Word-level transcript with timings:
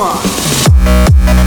Мама! 0.00 1.39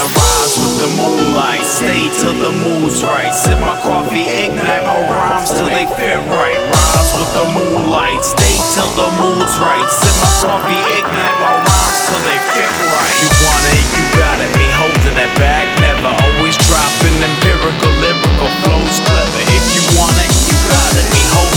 I 0.00 0.08
rise 0.16 0.56
with 0.56 0.80
the 0.80 0.88
moonlight, 0.96 1.60
stay 1.60 2.08
till 2.24 2.32
the 2.32 2.48
mood's 2.64 3.04
right. 3.04 3.36
Sip 3.36 3.60
my 3.60 3.76
coffee, 3.84 4.24
ignite 4.24 4.80
my 4.88 4.96
rhymes 5.12 5.52
till 5.52 5.68
they 5.68 5.84
fit 5.92 6.16
right. 6.24 6.56
Rise 6.56 7.12
with 7.20 7.28
the 7.36 7.44
moonlight, 7.52 8.24
stay 8.24 8.56
till 8.72 8.88
the 8.96 9.08
mood's 9.20 9.52
right. 9.60 9.84
Sip 9.92 10.16
my 10.24 10.32
coffee, 10.40 10.80
ignite 10.96 11.36
my 11.44 11.52
rhymes 11.52 12.00
till 12.08 12.22
they 12.24 12.40
fit 12.48 12.72
right. 12.96 13.12
You 13.20 13.28
want 13.44 13.64
it, 13.76 13.84
you 13.92 14.04
got 14.16 14.40
it, 14.40 14.50
me 14.56 14.66
holding 14.72 15.16
that 15.20 15.32
back, 15.36 15.68
never. 15.84 16.08
Always 16.16 16.56
dropping 16.64 17.20
empirical, 17.20 17.92
lyrical 18.00 18.50
flows 18.64 18.96
clever. 19.04 19.42
If 19.52 19.64
you 19.76 19.84
want 20.00 20.16
it, 20.16 20.32
you 20.48 20.56
got 20.64 20.96
it, 20.96 21.08
me 21.12 21.22
holding 21.28 21.49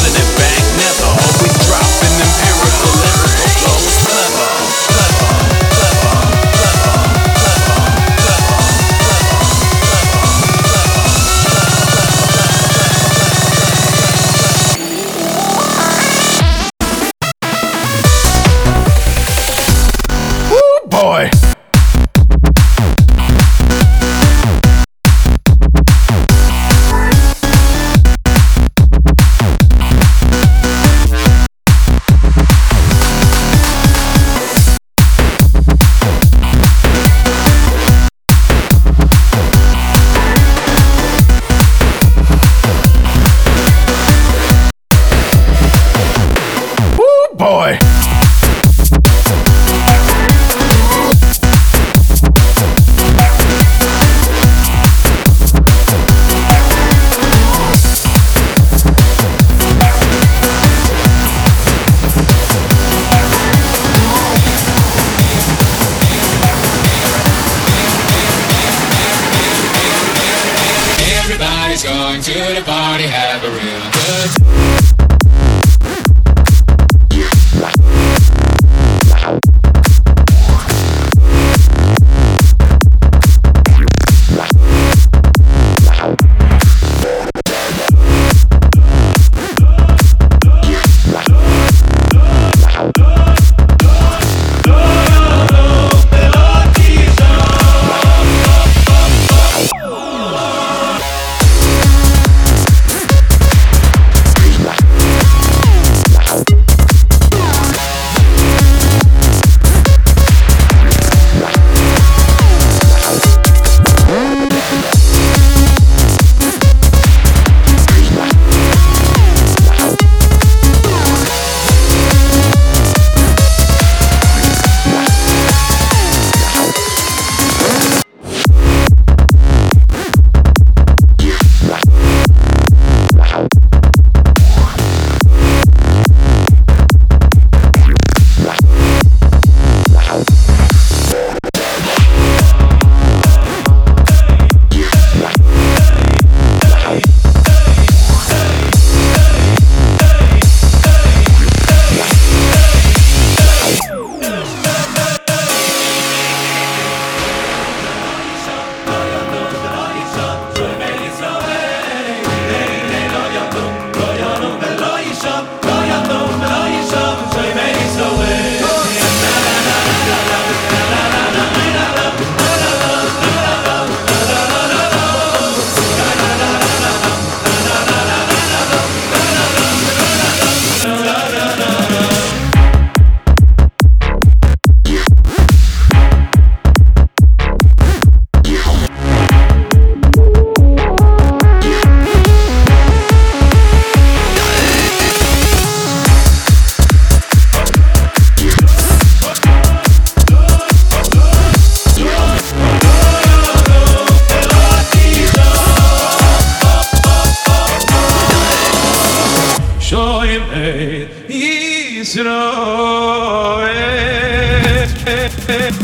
Everybody's 215.50 215.83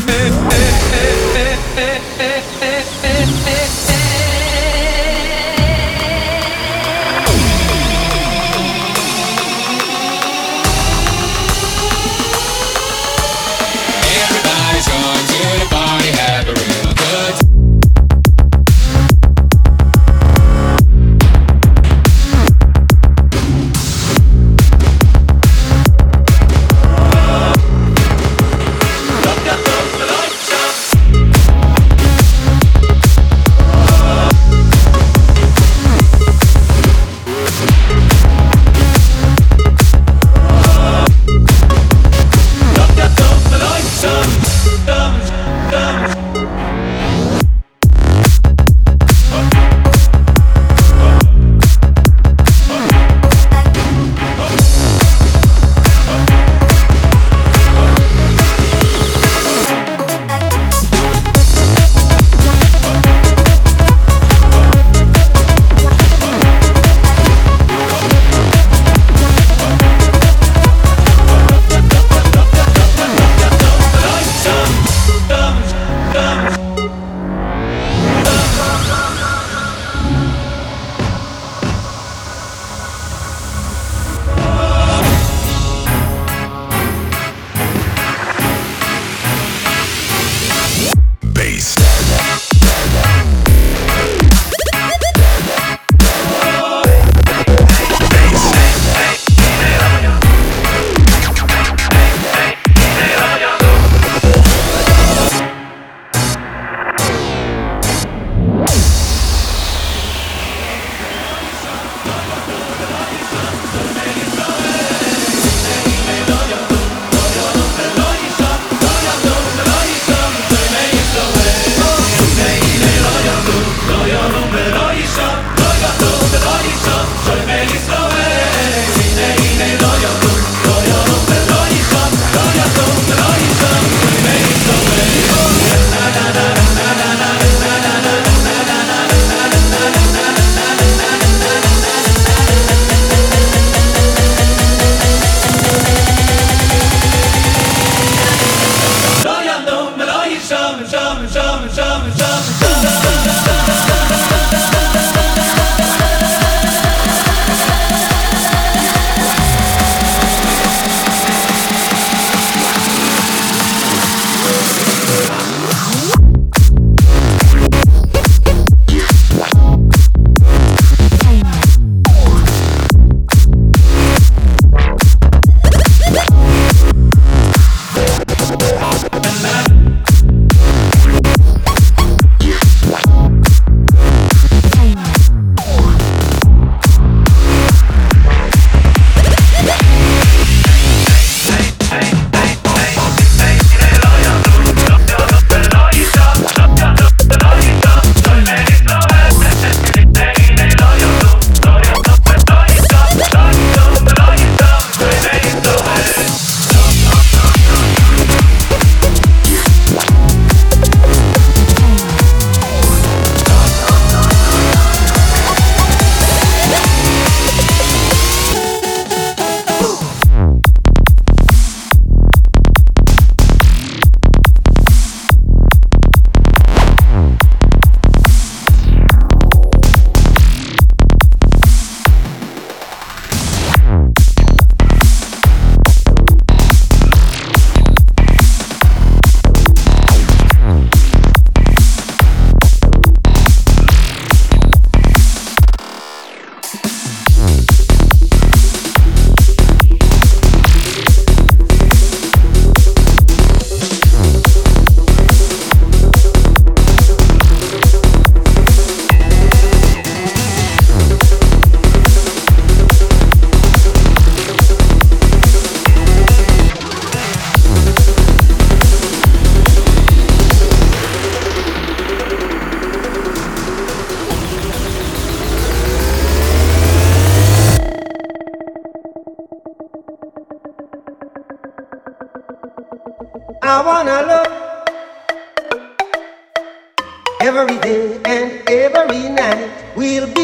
We'll 290.00 290.32
be 290.32 290.39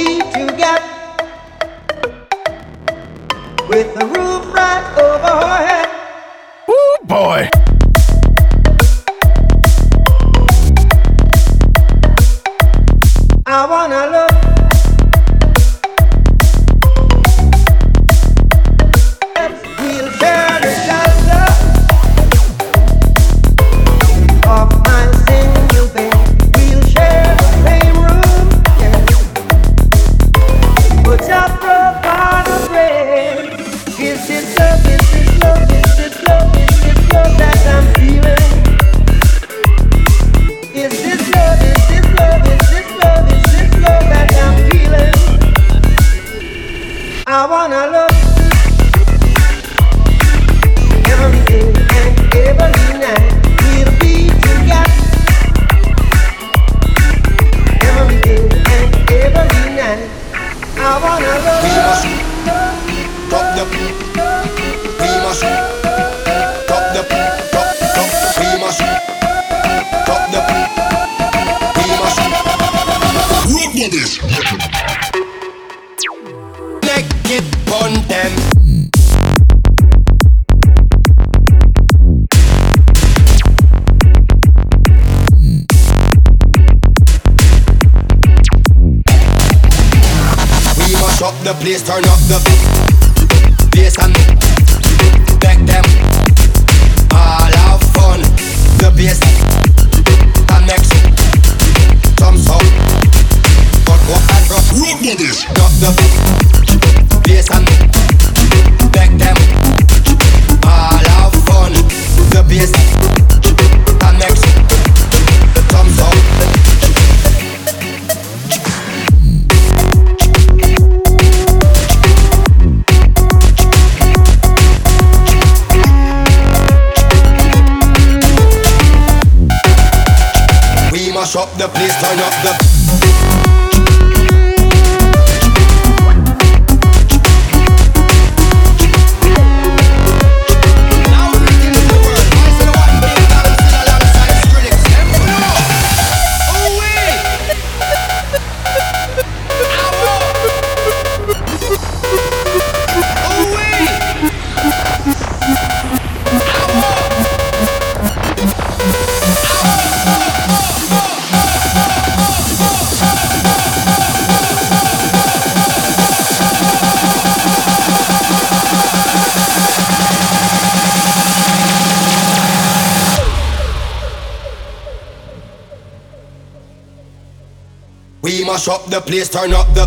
the 178.96 179.02
place, 179.02 179.28
turn 179.28 179.52
up 179.52 179.66
the. 179.74 179.84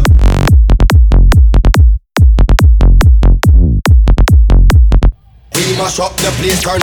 We 5.56 5.78
mash 5.78 6.00
up 6.00 6.15
the 6.17 6.30
place, 6.38 6.62
turn 6.62 6.82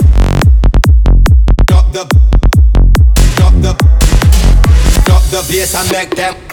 up 1.73 1.91
the. 1.93 2.01
Up 3.43 3.53
the. 3.61 3.69
Up 5.09 5.23
the 5.31 5.45
bass 5.49 5.75
and 5.75 5.91
make 5.91 6.15
them. 6.15 6.46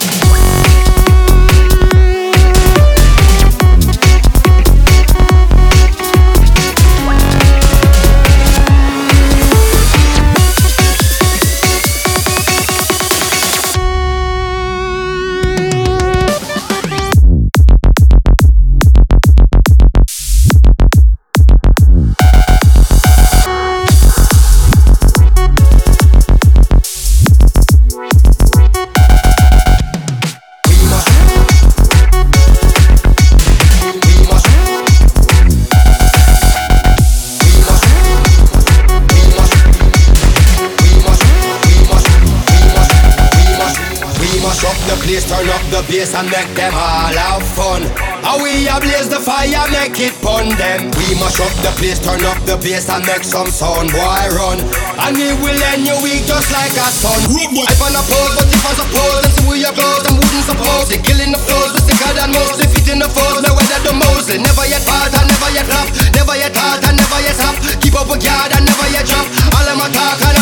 Turn 45.95 46.11
up 46.11 46.11
the 46.11 46.11
bass 46.11 46.15
and 46.15 46.31
make 46.31 46.51
them 46.57 46.75
all 46.75 47.15
have 47.15 47.47
fun. 47.55 47.83
How 48.25 48.43
we 48.43 48.67
a 48.67 48.81
blaze 48.81 49.09
the 49.09 49.21
fire, 49.21 49.63
make 49.71 49.95
it 50.01 50.15
pun 50.19 50.51
them. 50.59 50.91
We 50.99 51.15
must 51.21 51.39
up 51.39 51.55
the 51.63 51.71
place, 51.79 52.01
turn 52.03 52.25
up 52.27 52.41
the 52.43 52.57
bass 52.59 52.89
and 52.91 53.05
make 53.07 53.23
some 53.23 53.47
sound, 53.47 53.93
boy 53.93 54.27
run. 54.35 54.59
And 54.99 55.15
we 55.15 55.31
will 55.39 55.61
end 55.71 55.87
your 55.87 56.01
week 56.03 56.27
just 56.27 56.51
like 56.51 56.75
a 56.75 56.89
sun. 56.91 57.21
I 57.31 57.75
find 57.79 57.95
a 57.95 58.03
pose, 58.03 58.35
but 58.35 58.49
if 58.51 58.65
I 58.65 58.73
suppose, 58.75 59.23
let's 59.23 59.35
see 59.39 59.47
where 59.47 59.61
you 59.61 59.71
go, 59.71 59.89
them 60.03 60.19
wouldn't 60.19 60.47
suppose. 60.49 60.89
They 60.91 60.99
killing 60.99 61.31
the 61.31 61.39
flows, 61.39 61.71
we 61.77 61.81
sicker 61.87 62.13
than 62.17 62.35
most. 62.35 62.59
They 62.59 62.69
fit 62.75 62.91
in 62.91 62.99
the 62.99 63.11
foes, 63.11 63.45
no 63.45 63.55
weather 63.55 63.81
the 63.87 63.95
most. 63.95 64.27
They 64.27 64.39
never 64.43 64.67
yet 64.67 64.83
part 64.89 65.15
and 65.15 65.31
never 65.31 65.51
yet 65.55 65.67
flop. 65.69 65.89
Never 66.17 66.35
yet 66.35 66.57
hard 66.57 66.83
and 66.91 66.99
never 66.99 67.21
yet 67.23 67.39
stop. 67.39 67.55
Keep 67.79 67.95
up 67.95 68.11
with 68.11 68.25
guard 68.25 68.51
and 68.51 68.67
never 68.67 68.89
yet 68.91 69.07
drop. 69.07 69.31
All 69.55 69.63
them 69.63 69.79
a 69.79 69.87
talk 69.95 70.34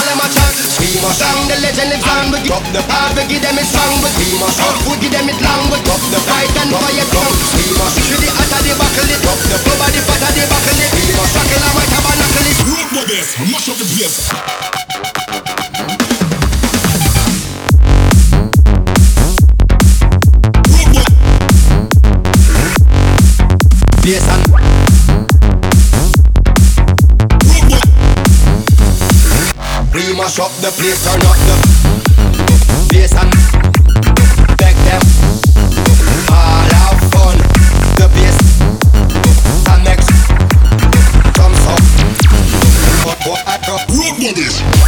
must 1.03 1.19
song, 1.19 1.51
the 1.51 1.59
legend 1.59 1.91
lives 1.91 2.07
on. 2.07 2.31
We 2.31 2.39
drop 2.47 2.63
the 2.71 2.81
hard, 2.87 3.19
we 3.19 3.27
give 3.27 3.43
them 3.43 3.59
it 3.59 3.67
strong. 3.67 3.99
But 3.99 4.15
we 4.15 4.39
must 4.39 4.63
up, 4.63 4.79
we 4.87 4.95
give 5.03 5.11
them 5.11 5.27
it 5.27 5.39
long. 5.43 5.67
We 5.75 5.83
drop 5.83 5.99
the 6.15 6.23
fight 6.31 6.55
and 6.63 6.71
never 6.71 6.93
yet 6.95 7.11
come. 7.11 7.35
We 7.59 7.75
must 7.75 7.99
shoot 8.07 8.23
the 8.23 8.31
hotter, 8.31 8.63
they 8.63 8.75
buckle 8.79 9.11
it. 9.11 9.19
Drop 9.19 9.39
the 9.43 9.59
flow, 9.67 9.75
the 9.83 10.01
fatter, 10.07 10.31
they 10.39 10.47
buckle 10.47 10.79
it. 10.79 10.91
We 10.95 11.13
must 11.19 11.35
tackle 11.35 11.59
and 11.59 11.75
white 11.75 11.91
tabernacle 11.91 12.47
it. 12.47 12.59
Rock 12.71 12.91
with 12.95 13.11
this, 13.11 13.35
mash 13.51 13.69
up 13.69 13.77
the 13.83 13.87
place. 13.91 14.31
Rock 20.71 20.95
with 20.95 21.13
Bass 24.03 24.27
and 24.29 24.52
mash 30.23 30.39
up 30.39 30.53
the 30.61 30.71
place, 30.79 31.03
turn 31.03 31.21
up 31.27 31.37
the 31.49 31.57
bass 32.91 33.13
and 33.19 33.35
make 34.63 34.79
them 34.87 35.03
all 36.31 36.63
have 36.79 37.01
fun. 37.11 37.37
The 37.99 38.07
bass 38.15 38.39
and 39.67 39.83
next 39.83 40.11
comes 41.35 41.63
up. 41.67 41.83
Road 43.91 44.17
buddies. 44.21 44.82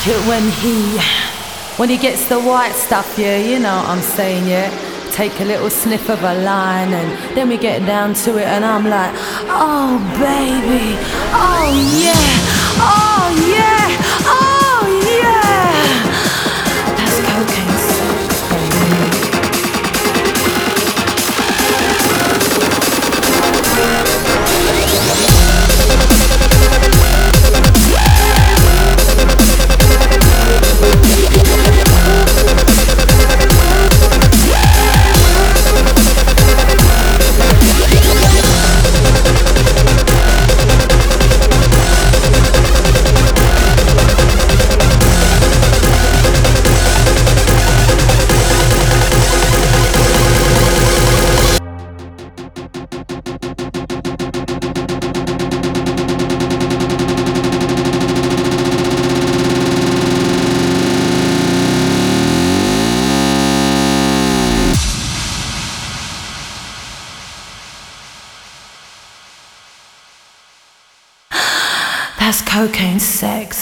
When 0.00 0.48
he 0.62 0.98
when 1.76 1.90
he 1.90 1.98
gets 1.98 2.26
the 2.26 2.40
white 2.40 2.72
stuff, 2.72 3.18
yeah, 3.18 3.36
you 3.36 3.58
know 3.58 3.76
what 3.76 3.88
I'm 3.90 4.00
saying, 4.00 4.48
yeah. 4.48 4.70
Take 5.12 5.38
a 5.40 5.44
little 5.44 5.68
sniff 5.68 6.08
of 6.08 6.22
a 6.22 6.42
line 6.42 6.94
and 6.94 7.36
then 7.36 7.50
we 7.50 7.58
get 7.58 7.84
down 7.84 8.14
to 8.24 8.38
it 8.38 8.46
and 8.46 8.64
I'm 8.64 8.86
like, 8.86 9.12
oh 9.46 9.98
baby, 10.16 10.96
oh 11.36 11.68
yeah, 12.00 12.16
oh 12.80 13.19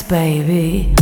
baby. 0.09 0.98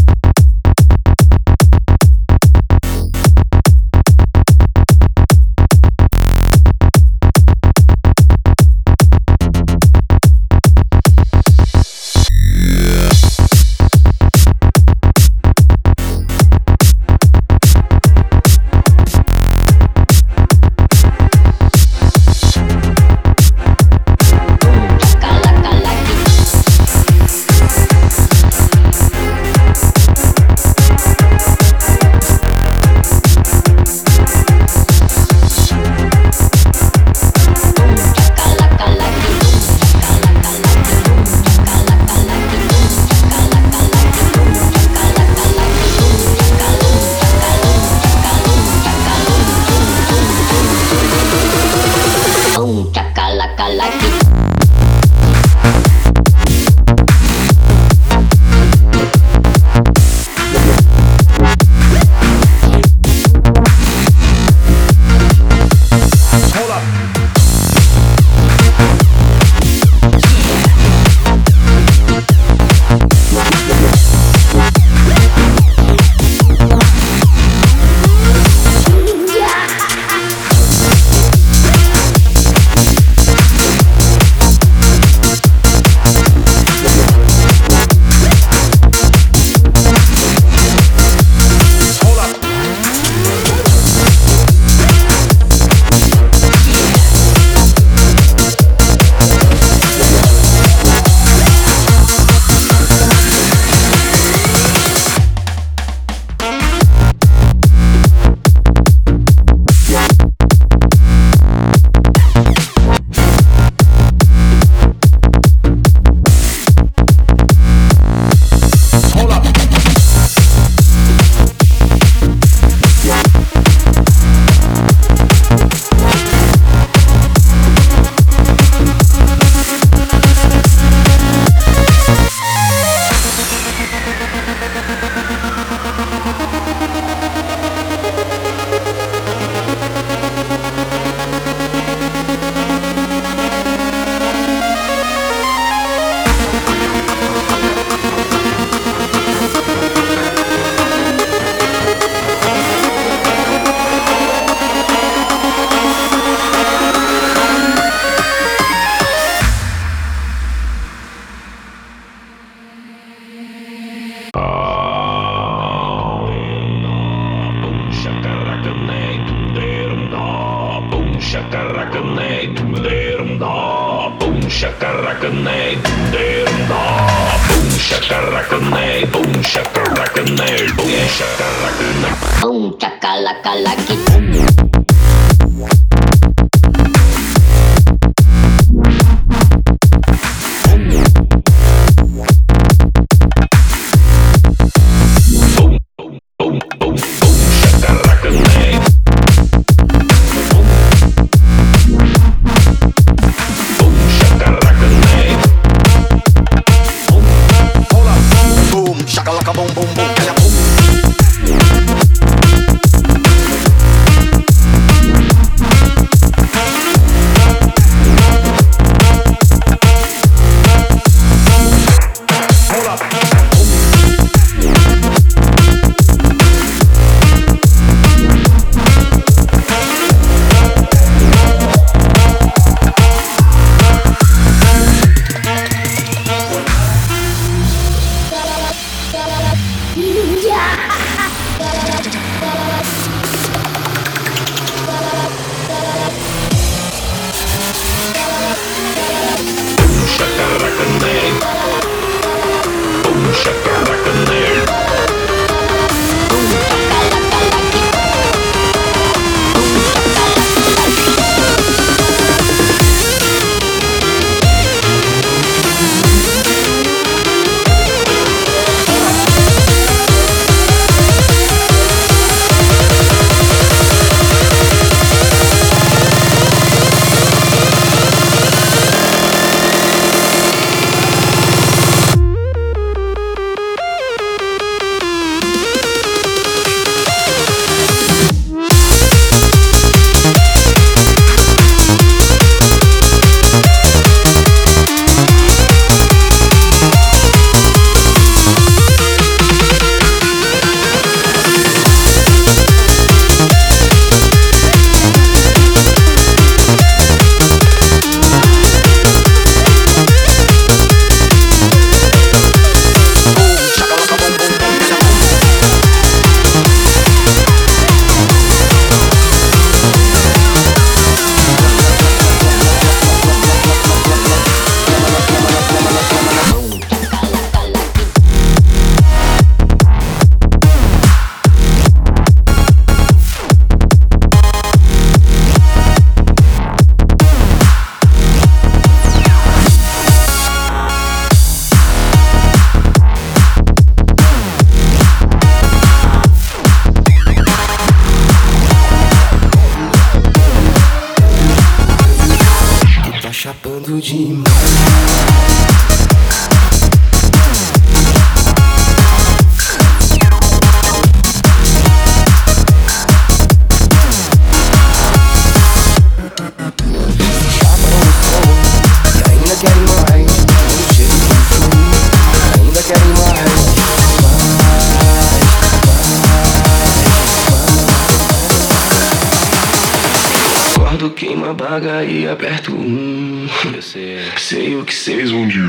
apaga 381.57 382.05
e 382.05 382.29
aperto 382.29 382.75
um. 382.75 383.49
Sei 384.37 384.77
o 384.77 384.85
que 384.85 384.95
vocês 384.95 385.31
vão 385.31 385.49
dizer. 385.49 385.67